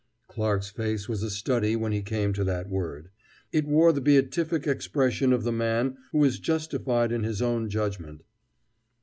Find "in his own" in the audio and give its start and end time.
7.11-7.69